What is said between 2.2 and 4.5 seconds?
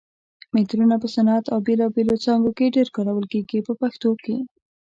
څانګو کې ډېر کارول کېږي په پښتو کې.